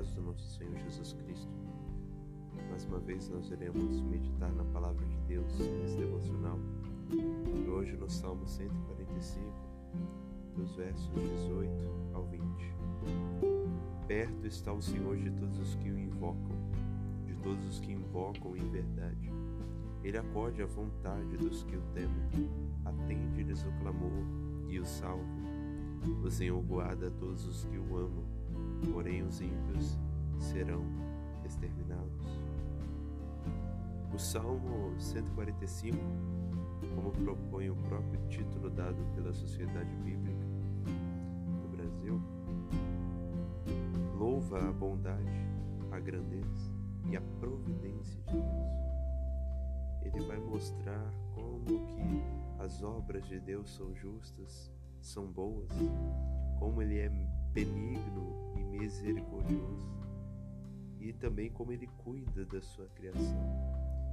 [0.00, 1.52] paz do nosso Senhor Jesus Cristo.
[2.70, 6.58] Mais uma vez nós iremos meditar na palavra de Deus nesse devocional.
[7.12, 9.44] E hoje no Salmo 145,
[10.56, 12.42] dos versos 18 ao 20.
[14.08, 16.56] Perto está o Senhor de todos os que o invocam,
[17.26, 19.30] de todos os que invocam em verdade.
[20.02, 22.48] Ele acorde a vontade dos que o temem,
[22.86, 24.24] atende-lhes o clamor
[24.66, 25.28] e o salva.
[26.24, 28.39] O Senhor guarda todos os que o amam,
[28.92, 29.98] porém os ímpios
[30.38, 30.84] serão
[31.44, 32.26] exterminados.
[34.12, 35.96] O Salmo 145,
[36.94, 40.46] como propõe o próprio título dado pela Sociedade Bíblica
[41.62, 42.20] do Brasil,
[44.18, 45.46] louva a bondade,
[45.92, 46.72] a grandeza
[47.08, 48.80] e a providência de Deus.
[50.02, 52.22] Ele vai mostrar como que
[52.58, 55.70] as obras de Deus são justas, são boas,
[56.58, 57.08] como ele é
[57.52, 58.39] benigno
[58.90, 59.88] misericordioso,
[60.98, 63.38] e também como ele cuida da sua criação.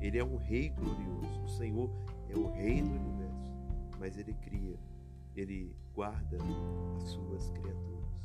[0.00, 1.42] Ele é um rei glorioso.
[1.42, 1.90] O Senhor
[2.28, 3.52] é o rei do universo,
[3.98, 4.78] mas ele cria,
[5.34, 6.36] ele guarda
[6.96, 8.22] as suas criaturas.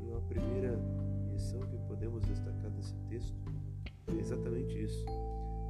[0.00, 0.78] E a primeira
[1.32, 3.36] lição que podemos destacar desse texto
[4.06, 5.04] é exatamente isso.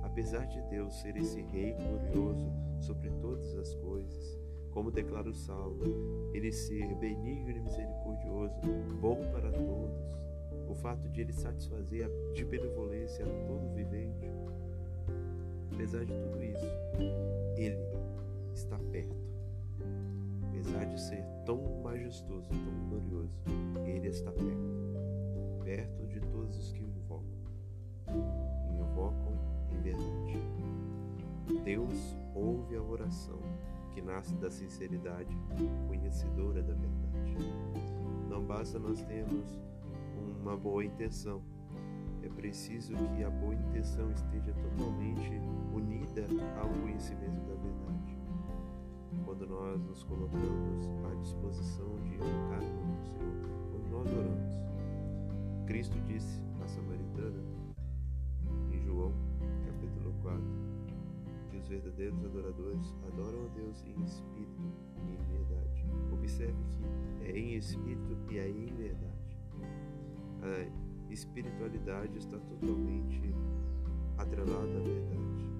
[0.03, 4.42] Apesar de Deus ser esse rei glorioso sobre todas as coisas,
[4.73, 5.85] como declara o Salmo,
[6.33, 8.55] ele ser benigno e misericordioso,
[9.01, 10.01] bom para todos,
[10.69, 14.31] o fato de ele satisfazer de benevolência a todo vivente.
[15.75, 16.67] Apesar de tudo isso,
[17.57, 17.79] ele
[18.55, 19.17] está perto.
[20.49, 23.35] Apesar de ser tão majestoso, tão glorioso,
[23.85, 25.63] ele está perto.
[25.65, 27.25] Perto de todos os que o invocam.
[28.71, 29.33] E invocam
[29.73, 31.63] em verdade.
[31.65, 33.39] Deus ouve a oração
[33.95, 35.37] que nasce da sinceridade,
[35.87, 37.37] conhecedora da verdade.
[38.29, 39.61] Não basta nós termos
[40.41, 41.43] uma boa intenção.
[42.23, 45.31] É preciso que a boa intenção esteja totalmente
[45.73, 46.27] unida
[46.61, 48.19] ao conhecimento da verdade.
[49.25, 53.35] Quando nós nos colocamos à disposição de invocar o nome do Senhor,
[53.71, 54.55] quando nós oramos,
[55.67, 57.43] Cristo disse à Samaritana,
[58.71, 59.13] em João
[59.67, 60.43] capítulo 4,
[60.82, 60.82] que
[61.63, 64.63] os verdadeiros adoradores adoram a Deus em espírito
[64.97, 65.87] e em verdade.
[66.13, 69.23] Observe que é em espírito e é em verdade
[70.43, 73.35] a espiritualidade está totalmente
[74.19, 75.51] atrelada à verdade.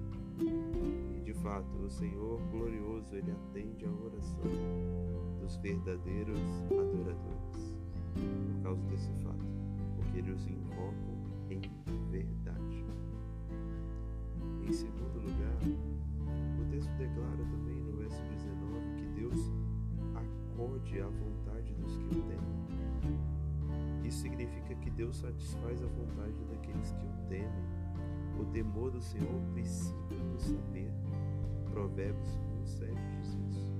[1.15, 4.43] E de fato, o Senhor glorioso, ele atende a oração
[5.39, 6.39] dos verdadeiros
[6.71, 7.75] adoradores.
[8.13, 9.45] Por causa desse fato,
[9.95, 11.61] porque eles os invocam em
[12.09, 12.85] verdade.
[14.63, 15.42] Em segundo lugar,
[17.13, 19.51] declara também no verso 19 que Deus
[20.15, 24.03] acorde à vontade dos que o temem.
[24.03, 27.63] Isso significa que Deus satisfaz a vontade daqueles que o temem.
[28.39, 30.91] O temor do Senhor é o princípio do saber.
[31.71, 33.73] Provérbios 1,7 diz isso.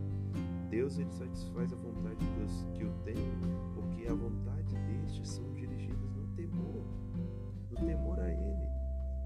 [0.70, 3.38] Deus ele satisfaz a vontade dos que o temem,
[3.74, 6.84] porque a vontade destes são dirigidas no temor,
[7.70, 8.68] no temor a Ele.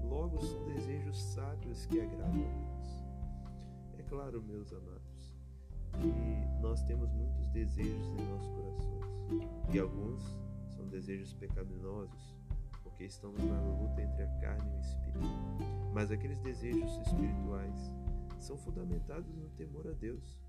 [0.02, 2.97] Logo são desejos sábios que agradam a Deus.
[4.08, 5.34] Claro, meus amados,
[5.92, 10.38] que nós temos muitos desejos em nossos corações e alguns
[10.88, 12.34] desejos pecaminosos,
[12.82, 15.28] porque estamos na luta entre a carne e o espírito.
[15.92, 17.94] Mas aqueles desejos espirituais
[18.40, 20.40] são fundamentados no temor a Deus,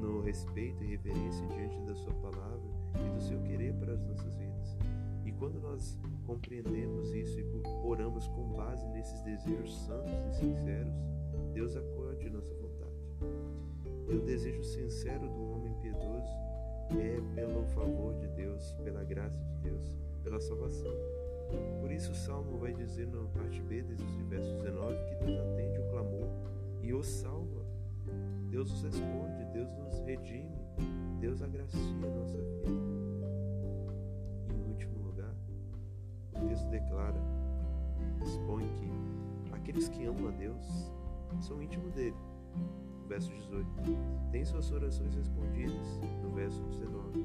[0.00, 4.36] no respeito e reverência diante da Sua palavra e do seu querer para as nossas
[4.36, 4.76] vidas.
[5.24, 7.44] E quando nós compreendemos isso e
[7.82, 10.94] oramos com base nesses desejos santos e sinceros,
[11.52, 11.74] Deus
[12.14, 12.94] acorde nossa vontade.
[14.08, 16.32] E o desejo sincero do homem piedoso
[16.92, 20.92] é pelo favor de Deus, pela graça de Deus, pela salvação.
[21.80, 25.78] Por isso o Salmo vai dizer na parte B desse verso 19 que Deus atende
[25.78, 26.28] o clamor
[26.82, 27.64] e o salva.
[28.50, 30.56] Deus nos responde, Deus nos redime,
[31.20, 32.68] Deus agracia a nossa vida.
[34.54, 35.34] Em último lugar,
[36.34, 37.20] o texto declara,
[38.22, 40.92] expõe que aqueles que amam a Deus
[41.40, 42.16] são íntimos dele
[43.08, 43.66] verso 18.
[44.30, 47.24] Tem suas orações respondidas, no verso 19.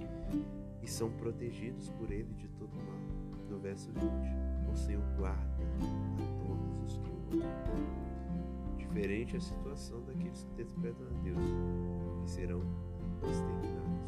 [0.81, 4.71] E são protegidos por ele de todo mal, no verso 20.
[4.71, 8.77] O Senhor guarda a todos os que o amam.
[8.77, 11.43] Diferente a situação daqueles que despertam a Deus,
[12.21, 12.61] que serão
[13.23, 13.99] exterminados.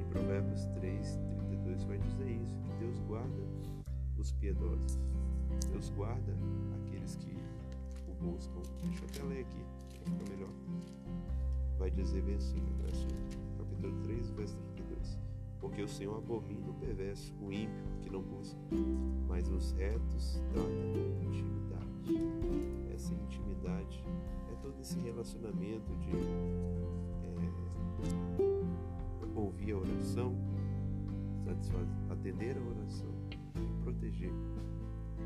[0.00, 3.42] Em Provérbios 3, 32 vai dizer isso, que Deus guarda
[4.18, 4.98] os piedosos.
[5.70, 6.34] Deus guarda
[6.82, 7.35] aqueles que
[8.20, 8.60] buscam.
[8.82, 9.76] Deixa eu até ler aqui
[10.06, 10.50] fica melhor.
[11.78, 13.06] Vai dizer bem assim, no verso,
[13.58, 15.18] capítulo 3, verso 32.
[15.60, 18.58] porque o Senhor abomina o perverso, o ímpio que não busca,
[19.26, 22.14] mas os retos tratam com intimidade.
[22.94, 24.04] Essa intimidade
[24.52, 26.12] é todo esse relacionamento de
[27.24, 27.40] é,
[29.34, 30.34] ouvir a oração,
[32.10, 33.12] atender a oração
[33.56, 34.32] e proteger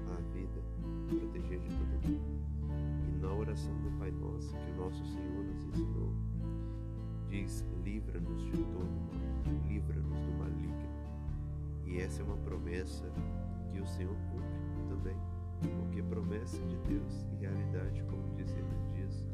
[0.09, 0.63] a vida,
[1.19, 2.50] proteger de todo mundo.
[3.51, 6.15] Oração do Pai Nosso, que o nosso Senhor nos ensinou,
[7.29, 10.89] diz: livra-nos de todo mal, livra-nos do maligno.
[11.85, 13.11] E essa é uma promessa
[13.73, 15.17] que o Senhor cumpre também,
[15.81, 19.27] porque promessa de Deus e realidade, como diz ele diz,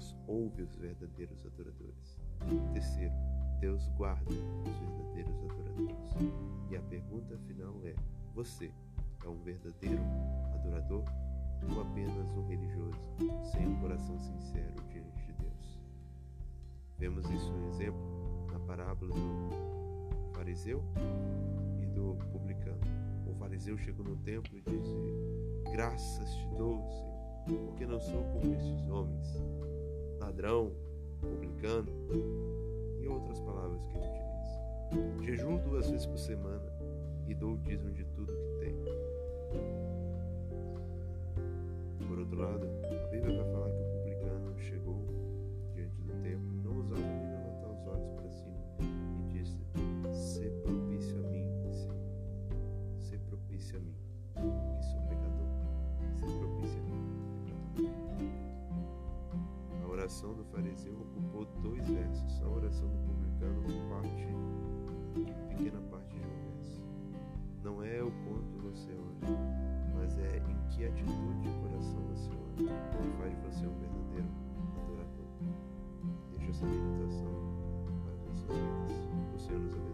[0.00, 2.18] Deus ouve os verdadeiros adoradores.
[2.72, 3.12] Terceiro,
[3.60, 6.14] Deus guarda os verdadeiros adoradores.
[6.70, 7.94] E a pergunta final é:
[8.34, 8.72] você
[9.22, 10.02] é um verdadeiro
[10.54, 11.04] adorador
[11.70, 12.98] ou apenas um religioso,
[13.52, 15.78] sem um coração sincero diante de Deus?
[16.98, 20.82] Vemos isso um exemplo na parábola do fariseu
[21.82, 22.80] e do publicano.
[23.26, 24.94] O fariseu chegou no templo e disse:
[25.70, 29.59] Graças te dou, Senhor, porque não sou como estes homens,
[30.20, 30.72] ladrão,
[31.20, 31.90] publicano
[33.10, 35.24] outras palavras que ele utiliza.
[35.24, 36.72] Jejum duas vezes por semana
[37.26, 38.84] e dou o dízimo de tudo que tenho.
[42.08, 42.66] Por outro lado,
[60.10, 64.26] oração do fariseu ocupou dois versos, a oração do publicano uma parte,
[65.48, 66.82] pequena parte de um verso.
[67.62, 69.38] Não é o quanto você ora,
[69.94, 74.28] mas é em que atitude de coração você ora que faz de você um verdadeiro
[74.82, 75.28] adorador.
[76.32, 77.30] Deixa essa meditação
[78.02, 79.36] para as nossas vidas.
[79.36, 79.89] O Senhor nos abençoe.